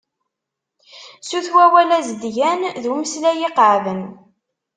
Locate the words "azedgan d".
1.97-2.83